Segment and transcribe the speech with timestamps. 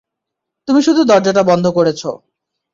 [0.67, 2.01] তুমি শুধু দরজাটা বন্ধ করেছ!